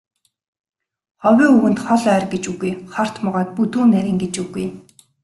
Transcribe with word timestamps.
Ховын 1.21 1.49
үгэнд 1.57 1.79
хол 1.85 2.03
ойр 2.15 2.23
гэж 2.31 2.43
үгүй, 2.51 2.71
хорт 2.93 3.15
могойд 3.23 3.49
бүдүүн 3.57 3.87
нарийн 3.93 4.19
гэж 4.23 4.33
үгүй. 4.43 4.67